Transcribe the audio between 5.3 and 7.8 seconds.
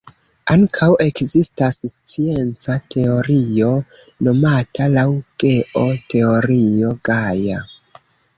Geo, Teorio Gaja.